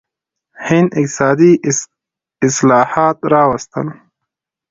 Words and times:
هند 0.67 0.89
اقتصادي 0.99 1.51
اصلاحات 2.47 3.17
راوستل. 3.33 3.87